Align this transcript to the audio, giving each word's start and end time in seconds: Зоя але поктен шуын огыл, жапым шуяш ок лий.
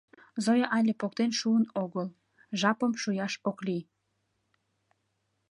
Зоя 0.43 0.67
але 0.77 0.93
поктен 1.01 1.31
шуын 1.39 1.65
огыл, 1.83 2.07
жапым 2.59 2.91
шуяш 3.01 3.33
ок 3.49 3.57
лий. 3.65 3.83